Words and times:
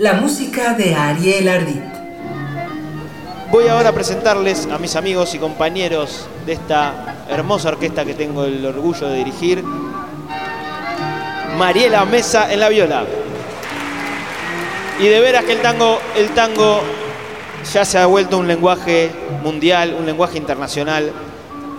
La 0.00 0.14
música 0.14 0.72
de 0.72 0.94
Ariel 0.94 1.46
Ardit. 1.46 1.82
Voy 3.50 3.68
ahora 3.68 3.90
a 3.90 3.92
presentarles 3.92 4.66
a 4.72 4.78
mis 4.78 4.96
amigos 4.96 5.34
y 5.34 5.38
compañeros 5.38 6.26
de 6.46 6.54
esta 6.54 7.26
hermosa 7.28 7.68
orquesta 7.68 8.06
que 8.06 8.14
tengo 8.14 8.46
el 8.46 8.64
orgullo 8.64 9.08
de 9.08 9.18
dirigir. 9.18 9.62
Mariela 11.58 12.06
Mesa 12.06 12.50
en 12.50 12.60
la 12.60 12.70
viola. 12.70 13.04
Y 15.00 15.06
de 15.06 15.20
veras 15.20 15.44
que 15.44 15.52
el 15.52 15.60
tango, 15.60 15.98
el 16.16 16.30
tango 16.30 16.80
ya 17.70 17.84
se 17.84 17.98
ha 17.98 18.06
vuelto 18.06 18.38
un 18.38 18.48
lenguaje 18.48 19.10
mundial, 19.44 19.94
un 19.98 20.06
lenguaje 20.06 20.38
internacional. 20.38 21.12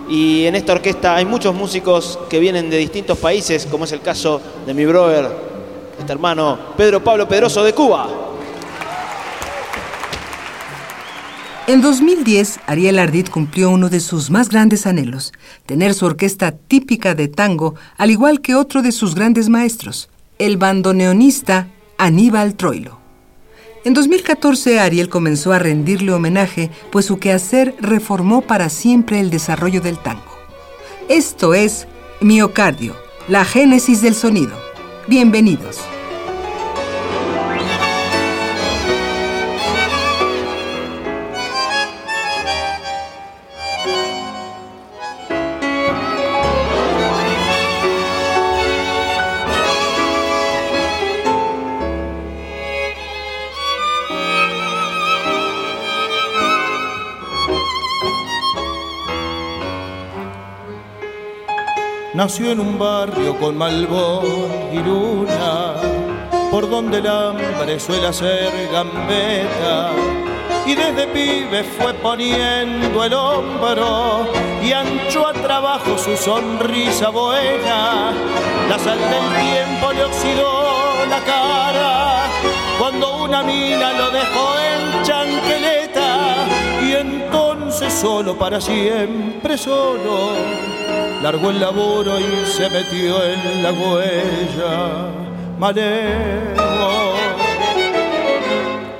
Y 0.08 0.46
en 0.46 0.54
esta 0.54 0.74
orquesta 0.74 1.16
hay 1.16 1.24
muchos 1.24 1.56
músicos 1.56 2.20
que 2.30 2.38
vienen 2.38 2.70
de 2.70 2.76
distintos 2.76 3.18
países, 3.18 3.66
como 3.66 3.84
es 3.84 3.90
el 3.90 4.00
caso 4.00 4.40
de 4.64 4.74
mi 4.74 4.86
brother, 4.86 5.51
este 5.98 6.12
hermano 6.12 6.58
Pedro 6.76 7.02
Pablo 7.02 7.28
Pedroso 7.28 7.62
de 7.62 7.72
Cuba. 7.72 8.08
En 11.68 11.80
2010, 11.80 12.58
Ariel 12.66 12.98
Ardit 12.98 13.30
cumplió 13.30 13.70
uno 13.70 13.88
de 13.88 14.00
sus 14.00 14.30
más 14.30 14.48
grandes 14.48 14.84
anhelos, 14.84 15.32
tener 15.64 15.94
su 15.94 16.06
orquesta 16.06 16.50
típica 16.50 17.14
de 17.14 17.28
tango, 17.28 17.76
al 17.96 18.10
igual 18.10 18.40
que 18.40 18.56
otro 18.56 18.82
de 18.82 18.90
sus 18.90 19.14
grandes 19.14 19.48
maestros, 19.48 20.10
el 20.38 20.56
bandoneonista 20.56 21.68
Aníbal 21.98 22.56
Troilo. 22.56 22.98
En 23.84 23.94
2014, 23.94 24.80
Ariel 24.80 25.08
comenzó 25.08 25.52
a 25.52 25.60
rendirle 25.60 26.12
homenaje, 26.12 26.70
pues 26.90 27.06
su 27.06 27.18
quehacer 27.18 27.76
reformó 27.80 28.42
para 28.42 28.68
siempre 28.68 29.20
el 29.20 29.30
desarrollo 29.30 29.80
del 29.80 29.98
tango. 29.98 30.32
Esto 31.08 31.54
es 31.54 31.86
Miocardio, 32.20 32.96
la 33.28 33.44
génesis 33.44 34.02
del 34.02 34.14
sonido. 34.14 34.71
Bienvenidos. 35.08 35.80
Nació 62.14 62.52
en 62.52 62.60
un 62.60 62.78
barrio 62.78 63.38
con 63.38 63.56
malbón 63.56 64.68
y 64.70 64.76
luna, 64.80 65.76
por 66.50 66.68
donde 66.68 66.98
el 66.98 67.06
hambre 67.06 67.80
suele 67.80 68.06
hacer 68.06 68.52
gambeta. 68.70 69.92
Y 70.66 70.74
desde 70.74 71.06
pibe 71.06 71.64
fue 71.64 71.94
poniendo 71.94 73.02
el 73.02 73.14
hombro 73.14 74.26
y 74.62 74.72
ancho 74.72 75.26
a 75.26 75.32
trabajo 75.32 75.96
su 75.96 76.14
sonrisa 76.14 77.08
buena. 77.08 78.12
La 78.68 78.78
sal 78.78 78.98
del 78.98 79.28
tiempo 79.40 79.92
le 79.92 80.04
oxidó 80.04 81.06
la 81.08 81.18
cara 81.20 82.26
cuando 82.78 83.24
una 83.24 83.42
mina 83.42 83.92
lo 83.94 84.10
dejó 84.10 84.54
en 84.58 85.02
chanqueleta 85.02 85.91
solo 87.72 88.36
para 88.36 88.60
siempre 88.60 89.56
solo 89.56 90.32
largó 91.22 91.50
el 91.50 91.60
laburo 91.60 92.18
y 92.20 92.46
se 92.46 92.68
metió 92.68 93.24
en 93.24 93.62
la 93.62 93.72
huella. 93.72 95.08
Malevo, 95.58 97.14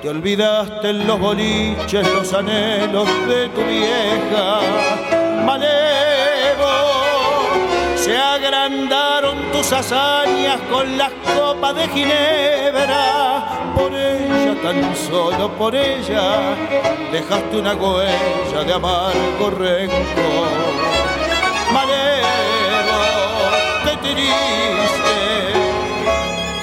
te 0.01 0.09
olvidaste 0.09 0.91
en 0.91 1.07
los 1.07 1.21
boliches 1.21 2.09
los 2.15 2.33
anhelos 2.33 3.09
de 3.29 3.49
tu 3.49 3.61
vieja. 3.63 4.61
Malevo, 5.45 6.73
se 7.97 8.17
agrandaron 8.17 9.51
tus 9.53 9.71
hazañas 9.73 10.61
con 10.71 10.97
las 10.97 11.13
copas 11.37 11.75
de 11.75 11.89
Ginebra. 11.89 13.75
Por 13.77 13.93
tan 14.63 14.97
solo 14.97 15.51
por 15.59 15.75
ella, 15.75 16.57
dejaste 17.11 17.57
una 17.57 17.75
huella 17.75 18.65
de 18.65 18.73
amargo 18.73 19.51
rencor 19.51 20.93
qué 23.85 23.97
triste. 23.97 25.19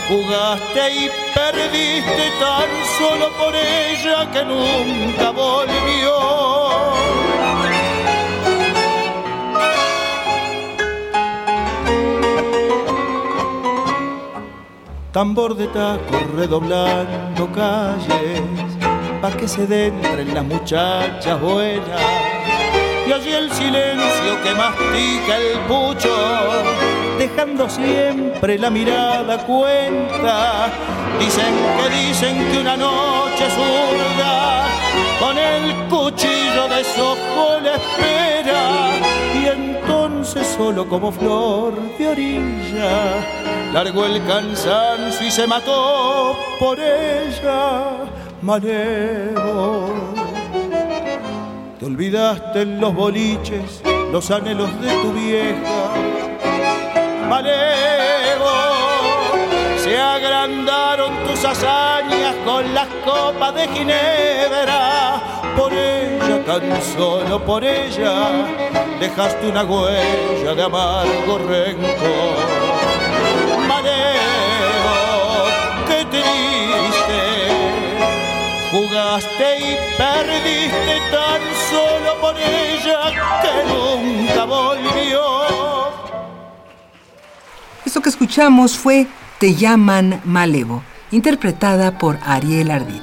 Jugaste 0.07 0.91
y 0.91 1.09
perdiste 1.35 2.31
tan 2.39 2.69
solo 2.97 3.29
por 3.37 3.55
ella 3.55 4.29
que 4.31 4.43
nunca 4.43 5.29
volvió. 5.31 6.58
Tambor 15.11 15.55
de 15.55 15.65
taco 15.65 16.19
redoblando 16.37 17.51
calles, 17.51 18.43
pa' 19.19 19.31
que 19.31 19.47
se 19.47 19.65
dentren 19.65 20.35
las 20.35 20.45
muchachas 20.45 21.41
buenas 21.41 22.01
y 23.07 23.11
allí 23.11 23.31
el 23.31 23.51
silencio 23.51 24.39
que 24.43 24.53
mastica 24.53 25.37
el 25.37 25.57
pucho, 25.67 26.15
dejando 27.17 27.67
siempre 27.67 28.59
la 28.59 28.69
mirada 28.69 29.39
cuenta. 29.47 30.69
Dicen 31.19 31.55
que 31.77 31.89
dicen 31.89 32.51
que 32.51 32.59
una 32.59 32.77
noche 32.77 33.45
zurda 33.49 34.67
con 35.19 35.35
el 35.39 35.73
cuchillo 35.87 36.67
de 36.67 36.83
sojo 36.83 37.59
le 37.63 37.73
espera 37.77 38.91
y 39.41 39.47
entonces 39.47 40.45
solo 40.55 40.87
como 40.87 41.11
flor 41.11 41.73
de 41.97 42.07
orilla 42.07 43.48
largó 43.73 44.05
el 44.05 44.25
cansancio 44.25 45.27
y 45.27 45.31
se 45.31 45.47
mató 45.47 46.37
por 46.59 46.79
ella. 46.79 48.05
Malevo 48.41 50.09
te 51.79 51.85
olvidaste 51.85 52.61
en 52.63 52.81
los 52.81 52.93
boliches 52.93 53.81
los 54.11 54.29
anhelos 54.31 54.69
de 54.81 54.91
tu 55.01 55.13
vieja. 55.13 55.93
Malevo, 57.29 58.49
se 59.77 59.97
agrandaron 59.97 61.13
tus 61.25 61.45
hazañas 61.45 62.35
con 62.45 62.73
las 62.73 62.87
copas 63.05 63.55
de 63.55 63.67
Ginebra. 63.69 65.21
Por 65.55 65.71
ella, 65.71 66.43
tan 66.45 66.81
solo 66.97 67.45
por 67.45 67.63
ella, 67.63 68.29
dejaste 68.99 69.47
una 69.47 69.63
huella 69.63 70.55
de 70.55 70.63
amargo 70.63 71.37
rencor. 71.47 72.78
Jugaste 78.71 79.57
y 79.57 79.77
perdiste 79.97 80.99
tan 81.09 81.41
solo 81.71 82.21
por 82.21 82.35
ella 82.37 82.99
que 83.41 83.51
nunca 83.67 84.45
volvió. 84.45 85.21
Esto 87.83 88.01
que 88.01 88.09
escuchamos 88.09 88.77
fue 88.77 89.07
Te 89.39 89.55
llaman 89.55 90.21
Malevo, 90.23 90.83
interpretada 91.09 91.97
por 91.97 92.19
Ariel 92.23 92.69
Ardit. 92.69 93.01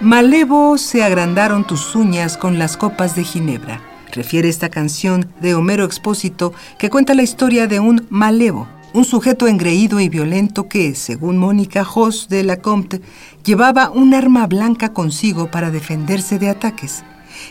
Malevo 0.00 0.78
se 0.78 1.04
agrandaron 1.04 1.64
tus 1.64 1.94
uñas 1.94 2.36
con 2.36 2.58
las 2.58 2.76
copas 2.76 3.14
de 3.14 3.22
Ginebra. 3.22 3.80
Refiere 4.10 4.48
esta 4.48 4.68
canción 4.68 5.32
de 5.40 5.54
Homero 5.54 5.84
Expósito 5.84 6.52
que 6.78 6.90
cuenta 6.90 7.14
la 7.14 7.22
historia 7.22 7.68
de 7.68 7.78
un 7.78 8.04
malevo, 8.10 8.66
un 8.94 9.04
sujeto 9.04 9.48
engreído 9.48 9.98
y 9.98 10.08
violento 10.08 10.68
que, 10.68 10.94
según 10.94 11.36
Mónica 11.36 11.84
Jos 11.84 12.28
de 12.28 12.44
la 12.44 12.58
Comte, 12.58 13.02
llevaba 13.44 13.90
un 13.90 14.14
arma 14.14 14.46
blanca 14.46 14.92
consigo 14.92 15.50
para 15.50 15.72
defenderse 15.72 16.38
de 16.38 16.48
ataques. 16.48 17.02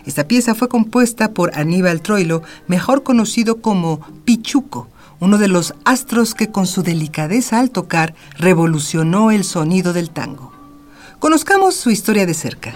Esta 0.05 0.23
pieza 0.23 0.55
fue 0.55 0.69
compuesta 0.69 1.33
por 1.33 1.51
Aníbal 1.59 2.01
Troilo, 2.01 2.43
mejor 2.67 3.03
conocido 3.03 3.61
como 3.61 3.99
Pichuco, 4.23 4.87
uno 5.19 5.37
de 5.37 5.49
los 5.49 5.75
astros 5.83 6.33
que 6.33 6.47
con 6.47 6.65
su 6.65 6.81
delicadeza 6.81 7.59
al 7.59 7.71
tocar 7.71 8.15
revolucionó 8.37 9.29
el 9.29 9.43
sonido 9.43 9.91
del 9.91 10.11
tango. 10.11 10.53
Conozcamos 11.19 11.75
su 11.75 11.91
historia 11.91 12.25
de 12.25 12.33
cerca. 12.33 12.73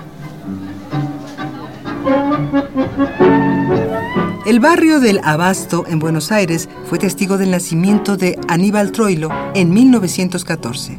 El 4.47 4.61
barrio 4.61 5.01
del 5.01 5.19
Abasto 5.25 5.83
en 5.89 5.99
Buenos 5.99 6.31
Aires 6.31 6.69
fue 6.85 6.97
testigo 6.97 7.37
del 7.37 7.51
nacimiento 7.51 8.15
de 8.15 8.39
Aníbal 8.47 8.93
Troilo 8.93 9.29
en 9.53 9.71
1914. 9.71 10.97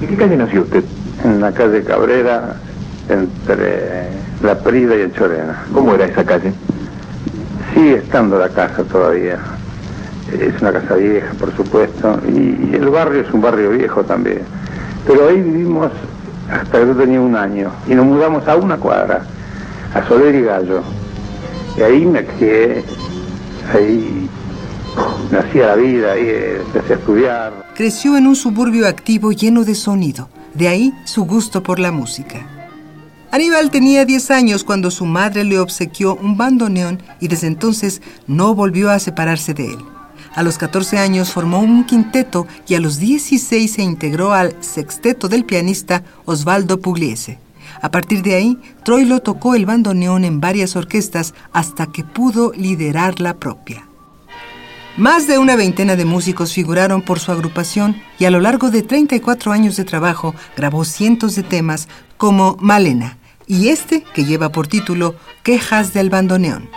¿En 0.00 0.08
qué 0.08 0.16
calle 0.16 0.36
nació 0.36 0.62
usted? 0.62 0.82
En 1.22 1.40
la 1.40 1.52
calle 1.52 1.84
Cabrera, 1.84 2.56
entre 3.08 4.08
La 4.42 4.58
Prida 4.58 4.96
y 4.96 5.02
el 5.02 5.14
Chorena. 5.14 5.66
¿Cómo 5.72 5.94
era 5.94 6.06
esa 6.06 6.24
calle? 6.24 6.52
Sigue 7.72 7.98
estando 7.98 8.40
la 8.40 8.48
casa 8.48 8.82
todavía. 8.82 9.38
Es 10.32 10.60
una 10.60 10.72
casa 10.72 10.96
vieja, 10.96 11.32
por 11.34 11.54
supuesto, 11.54 12.18
y, 12.26 12.74
el 12.74 12.88
barrio 12.88 13.20
es 13.20 13.32
un 13.32 13.40
barrio 13.40 13.70
viejo 13.70 14.02
también. 14.02 14.40
Pero 15.06 15.28
ahí 15.28 15.40
vivimos 15.40 15.92
hasta 16.50 16.80
que 16.80 16.86
yo 16.88 16.96
tenía 16.96 17.20
un 17.20 17.36
año 17.36 17.70
y 17.86 17.94
nos 17.94 18.04
mudamos 18.04 18.48
a 18.48 18.56
una 18.56 18.78
cuadra, 18.78 19.22
a 19.94 20.08
Soler 20.08 20.34
y 20.34 20.42
Gallo. 20.42 20.82
Ahí 21.82 22.04
me 22.04 22.24
crié, 22.24 22.84
ahí 23.72 24.28
nacía 25.30 25.68
la 25.68 25.76
vida, 25.76 26.12
ahí 26.12 26.28
empecé 26.66 26.92
a 26.92 26.96
estudiar. 26.96 27.72
Creció 27.74 28.16
en 28.16 28.26
un 28.26 28.36
suburbio 28.36 28.86
activo 28.86 29.32
lleno 29.32 29.64
de 29.64 29.74
sonido, 29.74 30.28
de 30.52 30.68
ahí 30.68 30.92
su 31.04 31.24
gusto 31.24 31.62
por 31.62 31.78
la 31.78 31.90
música. 31.90 32.46
Aníbal 33.30 33.70
tenía 33.70 34.04
10 34.04 34.30
años 34.30 34.64
cuando 34.64 34.90
su 34.90 35.06
madre 35.06 35.44
le 35.44 35.58
obsequió 35.58 36.16
un 36.16 36.36
bandoneón 36.36 37.00
y 37.20 37.28
desde 37.28 37.46
entonces 37.46 38.02
no 38.26 38.54
volvió 38.54 38.90
a 38.90 38.98
separarse 38.98 39.54
de 39.54 39.66
él. 39.66 39.78
A 40.34 40.42
los 40.42 40.58
14 40.58 40.98
años 40.98 41.32
formó 41.32 41.60
un 41.60 41.86
quinteto 41.86 42.46
y 42.68 42.74
a 42.74 42.80
los 42.80 42.98
16 42.98 43.72
se 43.72 43.82
integró 43.82 44.32
al 44.32 44.54
sexteto 44.60 45.28
del 45.28 45.44
pianista 45.44 46.02
Osvaldo 46.24 46.80
Pugliese. 46.80 47.38
A 47.82 47.90
partir 47.90 48.22
de 48.22 48.34
ahí, 48.34 48.58
Troilo 48.84 49.20
tocó 49.20 49.54
el 49.54 49.66
bandoneón 49.66 50.24
en 50.24 50.40
varias 50.40 50.76
orquestas 50.76 51.34
hasta 51.52 51.86
que 51.86 52.04
pudo 52.04 52.52
liderar 52.52 53.20
la 53.20 53.38
propia. 53.38 53.86
Más 54.96 55.26
de 55.26 55.38
una 55.38 55.56
veintena 55.56 55.96
de 55.96 56.04
músicos 56.04 56.52
figuraron 56.52 57.00
por 57.00 57.20
su 57.20 57.32
agrupación 57.32 57.96
y 58.18 58.26
a 58.26 58.30
lo 58.30 58.40
largo 58.40 58.70
de 58.70 58.82
34 58.82 59.52
años 59.52 59.76
de 59.76 59.84
trabajo 59.84 60.34
grabó 60.56 60.84
cientos 60.84 61.36
de 61.36 61.42
temas 61.42 61.88
como 62.16 62.56
Malena 62.60 63.16
y 63.46 63.68
este 63.68 64.04
que 64.14 64.24
lleva 64.24 64.52
por 64.52 64.66
título 64.66 65.14
Quejas 65.42 65.94
del 65.94 66.10
bandoneón. 66.10 66.68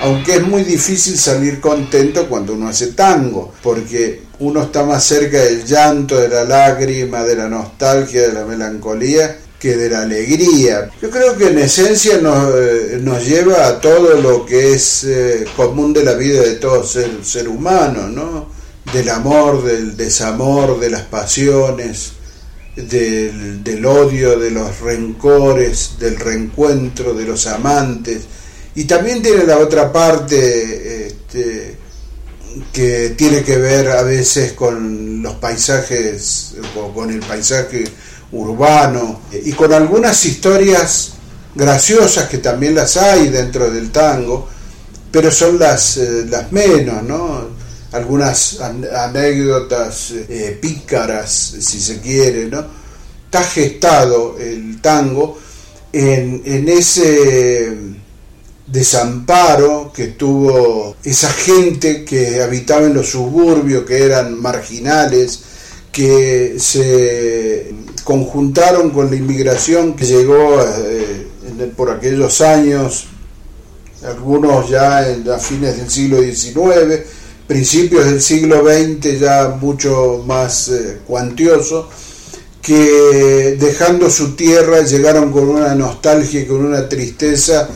Aunque 0.00 0.36
es 0.36 0.42
muy 0.42 0.64
difícil 0.64 1.16
salir 1.18 1.60
contento 1.60 2.28
cuando 2.28 2.54
uno 2.54 2.68
hace 2.68 2.88
tango, 2.88 3.52
porque 3.62 4.22
uno 4.38 4.62
está 4.62 4.84
más 4.84 5.04
cerca 5.04 5.38
del 5.38 5.64
llanto, 5.64 6.18
de 6.18 6.28
la 6.28 6.44
lágrima, 6.44 7.22
de 7.22 7.36
la 7.36 7.48
nostalgia, 7.48 8.22
de 8.22 8.32
la 8.32 8.46
melancolía, 8.46 9.38
que 9.58 9.76
de 9.76 9.90
la 9.90 10.02
alegría. 10.02 10.90
Yo 11.02 11.10
creo 11.10 11.36
que 11.36 11.48
en 11.48 11.58
esencia 11.58 12.16
nos, 12.18 12.54
eh, 12.54 12.98
nos 13.02 13.26
lleva 13.26 13.66
a 13.66 13.78
todo 13.78 14.18
lo 14.18 14.46
que 14.46 14.72
es 14.72 15.04
eh, 15.04 15.44
común 15.54 15.92
de 15.92 16.02
la 16.02 16.14
vida 16.14 16.40
de 16.40 16.54
todo 16.54 16.82
ser, 16.82 17.22
ser 17.22 17.46
humano, 17.46 18.08
¿no? 18.08 18.48
Del 18.94 19.10
amor, 19.10 19.62
del 19.62 19.98
desamor, 19.98 20.80
de 20.80 20.88
las 20.88 21.02
pasiones, 21.02 22.12
del, 22.74 23.62
del 23.62 23.84
odio, 23.84 24.38
de 24.38 24.50
los 24.50 24.80
rencores, 24.80 25.98
del 25.98 26.16
reencuentro, 26.16 27.12
de 27.12 27.26
los 27.26 27.46
amantes 27.46 28.22
y 28.80 28.84
también 28.84 29.20
tiene 29.20 29.44
la 29.44 29.58
otra 29.58 29.92
parte 29.92 31.06
este, 31.06 31.76
que 32.72 33.10
tiene 33.10 33.44
que 33.44 33.58
ver 33.58 33.90
a 33.90 34.02
veces 34.02 34.54
con 34.54 35.22
los 35.22 35.34
paisajes, 35.34 36.54
con 36.94 37.10
el 37.10 37.20
paisaje 37.20 37.84
urbano 38.32 39.20
y 39.44 39.52
con 39.52 39.74
algunas 39.74 40.24
historias 40.24 41.12
graciosas 41.54 42.26
que 42.30 42.38
también 42.38 42.74
las 42.74 42.96
hay 42.96 43.28
dentro 43.28 43.70
del 43.70 43.90
tango, 43.90 44.48
pero 45.12 45.30
son 45.30 45.58
las, 45.58 45.98
eh, 45.98 46.24
las 46.30 46.50
menos, 46.50 47.02
¿no? 47.02 47.48
Algunas 47.92 48.60
anécdotas 48.60 50.12
eh, 50.26 50.58
pícaras, 50.58 51.30
si 51.60 51.78
se 51.78 52.00
quiere, 52.00 52.46
¿no? 52.46 52.64
Está 53.26 53.44
gestado 53.44 54.38
el 54.38 54.80
tango 54.80 55.38
en, 55.92 56.40
en 56.46 56.68
ese 56.70 57.89
desamparo 58.70 59.92
que 59.92 60.08
tuvo 60.08 60.96
esa 61.02 61.30
gente 61.30 62.04
que 62.04 62.40
habitaba 62.42 62.86
en 62.86 62.94
los 62.94 63.10
suburbios, 63.10 63.84
que 63.84 64.04
eran 64.04 64.40
marginales, 64.40 65.40
que 65.90 66.56
se 66.58 67.74
conjuntaron 68.04 68.90
con 68.90 69.10
la 69.10 69.16
inmigración 69.16 69.94
que 69.94 70.06
llegó 70.06 70.62
eh, 70.62 71.26
por 71.76 71.90
aquellos 71.90 72.40
años, 72.40 73.06
algunos 74.04 74.70
ya 74.70 75.08
en, 75.10 75.28
a 75.28 75.38
fines 75.38 75.76
del 75.76 75.90
siglo 75.90 76.22
XIX, 76.22 77.02
principios 77.46 78.04
del 78.04 78.22
siglo 78.22 78.64
XX 78.64 79.18
ya 79.18 79.58
mucho 79.60 80.22
más 80.24 80.68
eh, 80.68 80.98
cuantioso, 81.06 81.88
que 82.62 83.56
dejando 83.58 84.08
su 84.10 84.36
tierra 84.36 84.82
llegaron 84.82 85.32
con 85.32 85.48
una 85.48 85.74
nostalgia 85.74 86.40
y 86.40 86.46
con 86.46 86.64
una 86.64 86.88
tristeza 86.88 87.68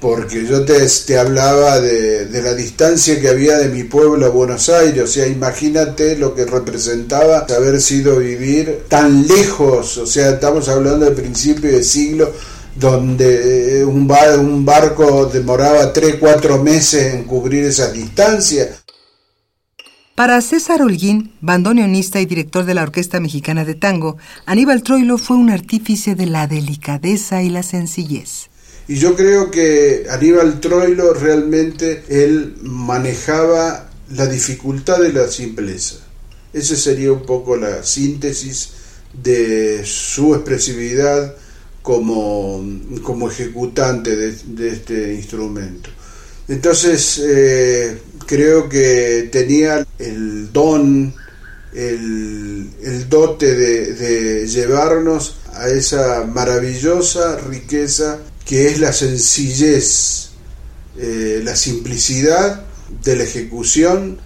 porque 0.00 0.46
yo 0.46 0.64
te, 0.64 0.86
te 1.06 1.18
hablaba 1.18 1.80
de, 1.80 2.26
de, 2.26 2.42
la 2.42 2.54
distancia 2.54 3.20
que 3.20 3.28
había 3.28 3.58
de 3.58 3.68
mi 3.68 3.84
pueblo 3.84 4.26
a 4.26 4.30
Buenos 4.30 4.68
Aires, 4.68 5.04
o 5.04 5.06
sea, 5.06 5.26
imagínate 5.26 6.16
lo 6.16 6.34
que 6.34 6.46
representaba 6.46 7.40
haber 7.40 7.80
sido 7.80 8.18
vivir 8.18 8.84
tan 8.88 9.26
lejos, 9.26 9.98
o 9.98 10.06
sea, 10.06 10.30
estamos 10.30 10.68
hablando 10.68 11.04
del 11.04 11.14
principio 11.14 11.70
del 11.70 11.84
siglo, 11.84 12.32
donde 12.74 13.80
eh, 13.80 13.84
un, 13.84 14.10
un 14.38 14.64
barco 14.64 15.26
demoraba 15.26 15.92
3, 15.92 16.16
4 16.20 16.62
meses 16.62 17.14
en 17.14 17.24
cubrir 17.24 17.64
esa 17.64 17.90
distancia. 17.90 18.68
Para 20.14 20.40
César 20.40 20.80
Holguín, 20.80 21.32
bandoneonista 21.42 22.20
y 22.20 22.26
director 22.26 22.64
de 22.64 22.72
la 22.72 22.82
Orquesta 22.82 23.20
Mexicana 23.20 23.66
de 23.66 23.74
Tango, 23.74 24.16
Aníbal 24.46 24.82
Troilo 24.82 25.18
fue 25.18 25.36
un 25.36 25.50
artífice 25.50 26.14
de 26.14 26.24
la 26.24 26.46
delicadeza 26.46 27.42
y 27.42 27.50
la 27.50 27.62
sencillez. 27.62 28.48
Y 28.88 28.96
yo 28.96 29.16
creo 29.16 29.50
que 29.50 30.06
Aníbal 30.08 30.60
Troilo 30.60 31.12
realmente 31.12 32.04
él 32.08 32.56
manejaba 32.62 33.90
la 34.14 34.26
dificultad 34.26 35.00
de 35.00 35.12
la 35.12 35.28
simpleza. 35.28 35.96
Esa 36.52 36.76
sería 36.76 37.12
un 37.12 37.26
poco 37.26 37.56
la 37.56 37.82
síntesis 37.82 38.70
de 39.12 39.82
su 39.84 40.34
expresividad 40.34 41.34
como, 41.82 42.64
como 43.02 43.28
ejecutante 43.28 44.14
de, 44.14 44.68
este 44.68 45.14
instrumento. 45.14 45.90
Entonces 46.46 47.20
eh, 47.24 47.98
creo 48.24 48.68
que 48.68 49.28
tenía 49.32 49.84
el 49.98 50.52
don, 50.52 51.12
el, 51.74 52.70
el 52.82 53.08
dote 53.08 53.54
de, 53.56 53.94
de 53.94 54.46
llevarnos 54.46 55.38
a 55.54 55.68
esa 55.68 56.24
maravillosa 56.24 57.38
riqueza 57.38 58.20
que 58.46 58.68
es 58.68 58.78
la 58.78 58.92
sencillez, 58.92 60.28
eh, 60.96 61.40
la 61.42 61.56
simplicidad 61.56 62.64
de 63.02 63.16
la 63.16 63.24
ejecución 63.24 64.18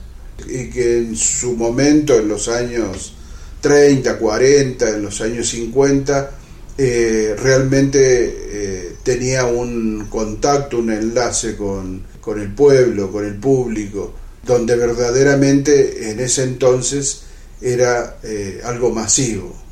y 0.47 0.69
que 0.69 0.99
en 0.99 1.17
su 1.17 1.57
momento, 1.57 2.19
en 2.19 2.29
los 2.29 2.49
años 2.49 3.15
30, 3.63 4.19
40, 4.19 4.91
en 4.91 5.03
los 5.03 5.23
años 5.23 5.49
50, 5.49 6.33
eh, 6.77 7.35
realmente 7.43 7.99
eh, 8.03 8.97
tenía 9.03 9.47
un 9.47 10.07
contacto, 10.11 10.79
un 10.79 10.91
enlace 10.91 11.57
con, 11.57 12.05
con 12.21 12.41
el 12.41 12.53
pueblo, 12.55 13.11
con 13.11 13.25
el 13.25 13.37
público, 13.37 14.15
donde 14.45 14.77
verdaderamente 14.77 16.11
en 16.11 16.21
ese 16.21 16.45
entonces 16.45 17.23
era 17.63 18.19
algo 18.65 18.91
masivo 18.91 19.70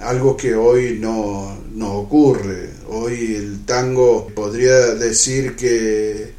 algo 0.00 0.36
que 0.36 0.54
hoy 0.54 0.98
no, 1.00 1.56
ocurre. 1.80 2.70
Hoy 2.88 3.34
el 3.36 3.64
tango 3.64 4.28
podría 4.34 4.94
decir 4.94 5.56
que 5.56 6.32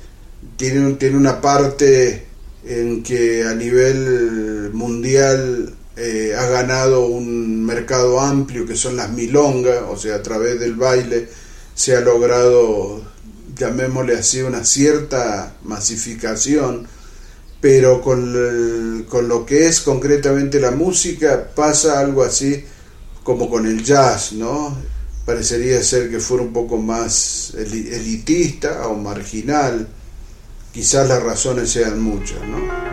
tiene, 0.56 0.94
tiene 0.94 1.18
una 1.18 1.42
parte 1.42 2.26
en 2.66 3.04
que 3.04 3.44
a 3.44 3.54
nivel 3.54 4.72
mundial 4.74 5.74
eh, 5.96 6.36
ha 6.38 6.46
ganado 6.48 7.06
un 7.06 7.66
mercado 7.66 8.20
amplio 8.20 8.66
que 8.66 8.76
son 8.76 8.96
las 8.96 9.10
milongas, 9.12 9.84
o 9.90 9.98
sea, 9.98 10.16
a 10.16 10.24
través 10.24 10.60
del 10.60 10.76
baile 10.76 11.28
se 11.74 11.96
ha 11.96 12.02
logrado, 12.02 13.02
llamémosle 13.56 14.16
así, 14.16 14.42
una 14.42 14.64
cierta 14.64 15.56
masificación, 15.64 16.88
pero 17.62 18.02
con, 18.02 19.06
con 19.10 19.28
lo 19.28 19.46
que 19.46 19.68
es 19.68 19.82
concretamente 19.82 20.60
la 20.60 20.72
música 20.72 21.52
pasa 21.56 22.00
algo 22.00 22.24
así 22.24 22.64
como 23.27 23.50
con 23.50 23.65
el 23.65 23.84
jazz, 23.84 24.31
¿no? 24.31 24.74
Parecería 25.25 25.84
ser 25.84 26.10
que 26.10 26.22
fuera 26.22 26.43
un 26.43 26.53
poco 26.53 26.77
más 26.77 27.53
elitista 27.57 28.88
o 28.88 28.96
marginal. 28.96 29.86
Quizás 30.72 31.10
las 31.10 31.22
razones 31.22 31.69
sean 31.69 32.01
muchas, 32.01 32.39
¿no? 32.43 32.88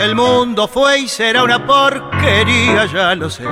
el 0.00 0.14
mundo 0.14 0.68
fue 0.68 1.00
y 1.00 1.08
será 1.08 1.42
una 1.42 1.66
porquería, 1.66 2.86
ya 2.86 3.14
lo 3.14 3.28
sé. 3.28 3.44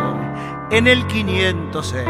En 0.70 0.86
el 0.86 1.06
506 1.06 2.06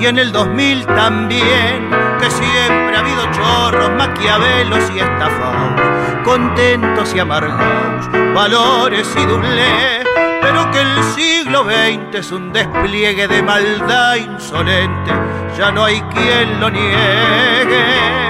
y 0.00 0.06
en 0.06 0.18
el 0.18 0.32
2000 0.32 0.86
también, 0.86 1.90
que 2.18 2.28
siempre 2.28 2.96
ha 2.96 3.00
habido 3.00 3.22
chorros, 3.30 3.90
maquiavelos 3.90 4.90
y 4.96 4.98
estafados, 4.98 5.95
contentos 6.26 7.14
y 7.14 7.20
amargados, 7.20 8.10
valores 8.34 9.16
y 9.16 9.26
doblez, 9.26 10.04
pero 10.42 10.70
que 10.72 10.80
el 10.80 11.02
siglo 11.14 11.62
XX 11.64 12.18
es 12.18 12.32
un 12.32 12.52
despliegue 12.52 13.28
de 13.28 13.42
maldad 13.42 14.16
insolente, 14.16 15.12
ya 15.56 15.70
no 15.70 15.84
hay 15.84 16.00
quien 16.12 16.60
lo 16.60 16.68
niegue 16.68 18.26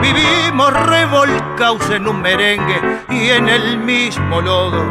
Vivimos 0.00 0.72
revolcados 0.88 1.90
en 1.90 2.08
un 2.08 2.22
merengue 2.22 2.80
y 3.10 3.28
en 3.30 3.48
el 3.48 3.78
mismo 3.78 4.40
lodo 4.40 4.82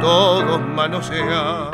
todos 0.00 0.60
manosean. 0.60 1.70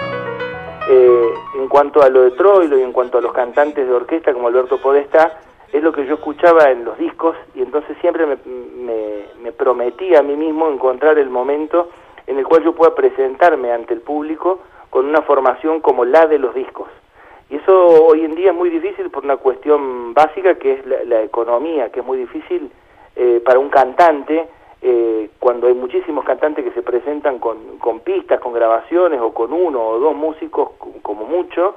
Eh, 0.88 1.34
en 1.56 1.68
cuanto 1.68 2.02
a 2.02 2.08
lo 2.08 2.22
de 2.22 2.30
Troilo 2.30 2.78
y 2.78 2.82
en 2.82 2.92
cuanto 2.92 3.18
a 3.18 3.20
los 3.20 3.32
cantantes 3.32 3.86
de 3.86 3.92
orquesta 3.92 4.32
como 4.32 4.48
Alberto 4.48 4.78
Podesta, 4.78 5.38
es 5.70 5.82
lo 5.82 5.92
que 5.92 6.06
yo 6.06 6.14
escuchaba 6.14 6.70
en 6.70 6.84
los 6.84 6.96
discos 6.96 7.36
y 7.54 7.60
entonces 7.60 7.96
siempre 8.00 8.24
me, 8.24 8.36
me, 9.42 9.52
prometí 9.52 10.14
a 10.14 10.22
mí 10.22 10.36
mismo 10.36 10.68
encontrar 10.68 11.18
el 11.18 11.30
momento 11.30 11.90
en 12.26 12.38
el 12.38 12.46
cual 12.46 12.62
yo 12.64 12.74
pueda 12.74 12.94
presentarme 12.94 13.72
ante 13.72 13.94
el 13.94 14.00
público 14.00 14.60
con 14.90 15.06
una 15.06 15.22
formación 15.22 15.80
como 15.80 16.04
la 16.04 16.26
de 16.26 16.38
los 16.38 16.54
discos. 16.54 16.88
Y 17.50 17.56
eso 17.56 18.04
hoy 18.04 18.24
en 18.24 18.34
día 18.34 18.50
es 18.50 18.56
muy 18.56 18.68
difícil 18.68 19.10
por 19.10 19.24
una 19.24 19.38
cuestión 19.38 20.12
básica 20.12 20.56
que 20.56 20.72
es 20.72 20.86
la, 20.86 21.22
economía, 21.22 21.90
que 21.90 22.00
es 22.00 22.06
muy 22.06 22.18
difícil 22.18 22.70
eh, 23.16 23.42
para 23.44 23.58
un 23.58 23.70
cantante, 23.70 24.48
eh, 24.80 25.30
cuando 25.38 25.66
hay 25.66 25.74
muchísimos 25.74 26.24
cantantes 26.24 26.64
que 26.64 26.70
se 26.72 26.82
presentan 26.82 27.38
con, 27.38 27.78
con, 27.78 28.00
pistas, 28.00 28.38
con 28.40 28.52
grabaciones 28.52 29.20
o 29.20 29.32
con 29.32 29.52
uno 29.52 29.82
o 29.82 29.98
dos 29.98 30.14
músicos 30.14 30.70
como 31.02 31.24
mucho, 31.24 31.74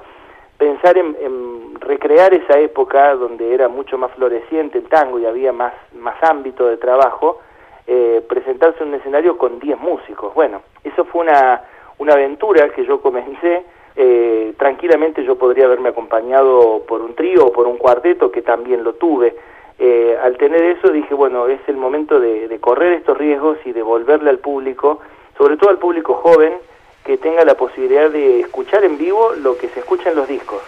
pensar 0.62 0.96
en, 0.96 1.74
recrear 1.80 2.32
esa 2.32 2.56
época 2.60 3.16
donde 3.16 3.52
era 3.52 3.66
mucho 3.66 3.98
más 3.98 4.12
floreciente 4.12 4.78
el 4.78 4.84
tango 4.84 5.18
y 5.18 5.26
había 5.26 5.52
más, 5.52 5.74
más 5.98 6.14
ámbito 6.22 6.68
de 6.68 6.76
trabajo, 6.76 7.40
eh, 7.88 8.24
presentarse 8.28 8.84
en 8.84 8.90
un 8.90 8.94
escenario 8.94 9.36
con 9.36 9.58
10 9.58 9.80
músicos. 9.80 10.32
Bueno, 10.34 10.62
eso 10.84 11.04
fue 11.06 11.22
una, 11.22 11.62
una 11.98 12.12
aventura 12.12 12.68
que 12.68 12.86
yo 12.86 13.00
comencé 13.00 13.64
eh, 13.96 14.54
tranquilamente 14.56 15.24
yo 15.24 15.36
podría 15.36 15.66
haberme 15.66 15.88
acompañado 15.90 16.84
por 16.86 17.02
un 17.02 17.14
trío 17.14 17.46
o 17.46 17.52
por 17.52 17.66
un 17.66 17.76
cuarteto, 17.76 18.30
que 18.30 18.42
también 18.42 18.84
lo 18.84 18.94
tuve. 18.94 19.34
Eh, 19.80 20.16
al 20.22 20.36
tener 20.36 20.62
eso 20.62 20.88
dije, 20.90 21.12
bueno, 21.12 21.48
es 21.48 21.60
el 21.66 21.76
momento 21.76 22.20
de, 22.20 22.46
de, 22.46 22.60
correr 22.60 22.92
estos 22.92 23.18
riesgos 23.18 23.58
y 23.64 23.72
devolverle 23.72 24.30
al 24.30 24.38
público, 24.38 25.00
sobre 25.36 25.56
todo 25.56 25.70
al 25.70 25.78
público 25.78 26.14
joven, 26.14 26.52
que 27.04 27.18
tenga 27.18 27.44
la 27.44 27.54
posibilidad 27.54 28.10
de 28.10 28.40
escuchar 28.40 28.84
en 28.84 28.98
vivo 28.98 29.32
lo 29.34 29.56
que 29.56 29.68
se 29.68 29.80
escucha 29.80 30.10
en 30.10 30.16
los 30.16 30.28
discos. 30.28 30.62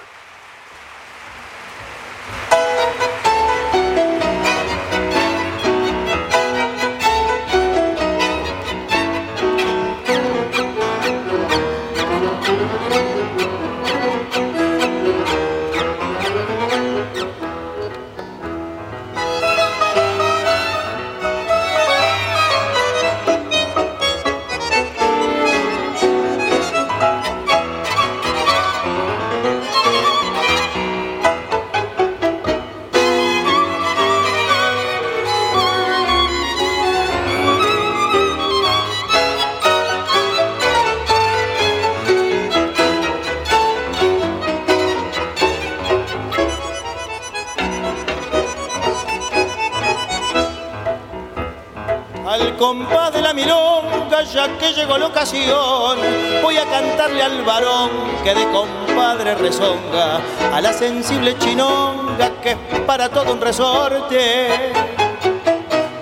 Que 54.59 54.73
llegó 54.73 54.99
la 54.99 55.07
ocasión, 55.07 55.97
voy 56.43 56.57
a 56.57 56.65
cantarle 56.65 57.23
al 57.23 57.45
varón 57.45 57.91
que 58.25 58.35
de 58.35 58.45
compadre 58.51 59.37
rezonga, 59.37 60.21
a 60.53 60.61
la 60.61 60.73
sensible 60.73 61.39
chinonga 61.39 62.33
que 62.43 62.51
es 62.51 62.81
para 62.85 63.09
todo 63.09 63.33
un 63.33 63.41
resorte 63.41 64.73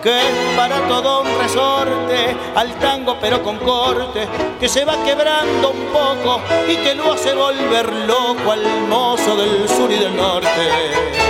que 0.03 0.19
es 0.19 0.57
para 0.57 0.81
todo 0.89 1.23
un 1.23 1.39
resorte, 1.39 2.35
al 2.57 2.75
tango 2.81 3.19
pero 3.21 3.41
con 3.43 3.59
corte, 3.59 4.27
que 4.59 4.69
se 4.69 4.85
va 4.85 4.97
quebrando 5.05 5.71
un 5.71 5.93
poco 5.93 6.41
y 6.69 6.77
que 6.77 6.95
lo 6.95 7.13
hace 7.13 7.35
volver 7.35 7.93
loco 8.07 8.51
al 8.51 8.65
mozo 8.89 9.37
del 9.37 9.69
sur 9.69 9.93
y 9.93 9.99
del 9.99 10.17
norte. 10.17 11.22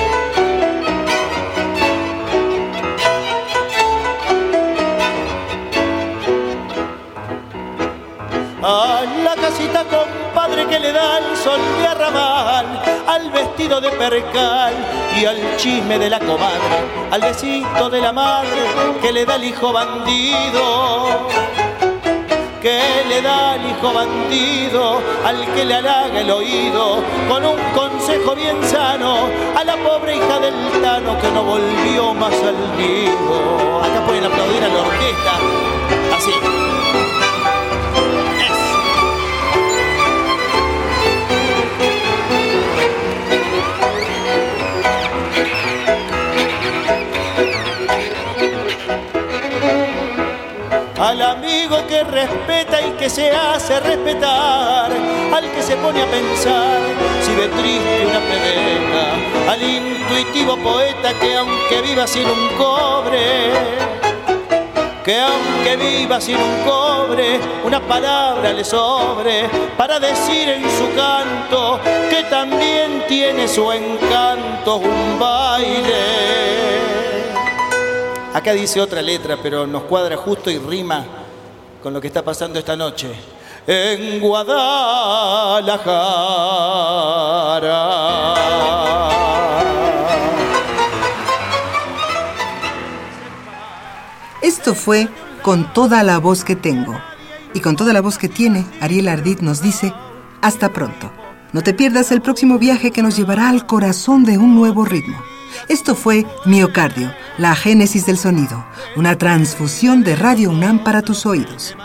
A 8.62 9.02
la 9.25 9.35
casita 9.35 9.85
compadre 9.85 10.66
que 10.66 10.78
le 10.78 10.92
da 10.92 11.19
el 11.19 11.37
sol 11.37 11.61
de 11.78 11.87
arrabal, 11.87 12.66
al 13.07 13.31
vestido 13.31 13.81
de 13.81 13.90
percal 13.90 14.73
y 15.21 15.25
al 15.25 15.57
chisme 15.57 15.99
de 15.99 16.09
la 16.09 16.21
comadre, 16.21 16.78
al 17.11 17.21
besito 17.21 17.90
de 17.90 18.00
la 18.00 18.12
madre 18.12 18.62
que 19.00 19.12
le 19.12 19.25
da 19.25 19.35
el 19.37 19.45
hijo 19.45 19.73
bandido. 19.73 21.28
Que 22.62 22.81
le 23.09 23.21
da 23.21 23.54
al 23.54 23.69
hijo 23.69 23.92
bandido, 23.92 25.02
al 25.26 25.52
que 25.52 25.64
le 25.64 25.75
halaga 25.75 26.21
el 26.21 26.31
oído, 26.31 27.02
con 27.28 27.45
un 27.45 27.59
consejo 27.75 28.37
bien 28.37 28.62
sano, 28.62 29.28
a 29.59 29.64
la 29.64 29.75
pobre 29.78 30.14
hija 30.14 30.38
del 30.38 30.54
Tano 30.81 31.19
que 31.21 31.28
no 31.33 31.42
volvió 31.42 32.14
más 32.14 32.35
al 32.35 32.76
nido. 32.78 33.83
Acá 33.83 34.07
pueden 34.07 34.26
aplaudir 34.26 34.62
a 34.62 34.69
la 34.69 34.81
orquesta, 34.81 35.33
así. 36.16 37.02
Que 53.03 53.11
se 53.11 53.33
hace 53.33 53.81
respetar, 53.81 54.93
al 55.35 55.51
que 55.51 55.61
se 55.61 55.75
pone 55.79 56.01
a 56.01 56.07
pensar 56.07 56.79
si 57.21 57.35
ve 57.35 57.49
triste 57.49 58.07
una 58.07 58.21
plebeya, 58.21 59.51
al 59.51 59.61
intuitivo 59.61 60.57
poeta 60.59 61.13
que 61.21 61.35
aunque 61.35 61.83
viva 61.83 62.07
sin 62.07 62.25
un 62.27 62.49
cobre, 62.57 63.51
que 65.05 65.19
aunque 65.19 65.77
viva 65.79 66.21
sin 66.21 66.37
un 66.37 66.63
cobre, 66.65 67.41
una 67.65 67.81
palabra 67.81 68.53
le 68.53 68.65
sobre 68.65 69.49
para 69.77 69.99
decir 69.99 70.51
en 70.51 70.63
su 70.63 70.95
canto 70.95 71.81
que 72.09 72.23
también 72.31 73.03
tiene 73.09 73.49
su 73.49 73.73
encanto 73.73 74.77
un 74.77 75.19
baile. 75.19 76.05
Acá 78.33 78.53
dice 78.53 78.81
otra 78.81 79.03
letra, 79.03 79.39
pero 79.43 79.67
nos 79.67 79.83
cuadra 79.83 80.17
justo 80.17 80.53
y 80.53 80.59
rima 80.59 81.22
con 81.83 81.93
lo 81.93 82.01
que 82.01 82.07
está 82.07 82.23
pasando 82.23 82.59
esta 82.59 82.77
noche. 82.77 83.12
En 83.67 84.21
Guadalajara. 84.21 84.62
Esto 94.41 94.75
fue 94.75 95.09
Con 95.43 95.73
toda 95.73 96.03
la 96.05 96.19
voz 96.19 96.45
que 96.45 96.55
tengo. 96.55 96.95
Y 97.53 97.61
con 97.61 97.77
toda 97.77 97.93
la 97.93 98.01
voz 98.01 98.17
que 98.17 98.29
tiene, 98.29 98.65
Ariel 98.81 99.09
Ardit 99.09 99.41
nos 99.41 99.61
dice, 99.61 99.93
hasta 100.41 100.73
pronto. 100.73 101.11
No 101.53 101.62
te 101.62 101.75
pierdas 101.75 102.12
el 102.12 102.23
próximo 102.23 102.59
viaje 102.59 102.93
que 102.93 103.03
nos 103.03 103.17
llevará 103.17 103.49
al 103.49 103.67
corazón 103.67 104.25
de 104.25 104.39
un 104.39 104.55
nuevo 104.55 104.85
ritmo. 104.85 105.32
Esto 105.69 105.95
fue 105.95 106.27
Miocardio, 106.45 107.13
la 107.39 107.55
génesis 107.55 108.07
del 108.07 108.19
sonido, 108.19 108.65
una 108.97 109.17
transfusión 109.19 110.03
de 110.03 110.17
Radio 110.17 110.51
UNAM 110.51 110.85
para 110.85 111.03
tus 111.03 111.27
oídos. 111.27 111.77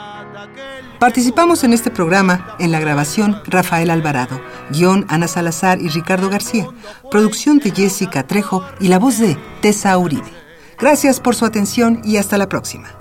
Participamos 1.00 1.64
en 1.64 1.74
este 1.74 1.92
programa 1.92 2.56
en 2.58 2.72
la 2.72 2.80
grabación 2.80 3.40
Rafael 3.46 3.92
Alvarado, 3.92 4.42
guion 4.72 5.06
Ana 5.10 5.28
Salazar 5.28 5.80
y 5.80 5.90
Ricardo 5.90 6.30
García, 6.30 6.68
producción 7.12 7.60
de 7.60 7.72
Jessica 7.72 8.26
Trejo 8.26 8.66
y 8.80 8.88
la 8.88 8.98
voz 8.98 9.20
de 9.20 9.38
Tessa 9.62 9.96
Uribe. 9.98 10.34
Gracias 10.80 11.20
por 11.20 11.36
su 11.36 11.46
atención 11.46 12.02
y 12.04 12.18
hasta 12.18 12.38
la 12.38 12.50
próxima. 12.50 12.97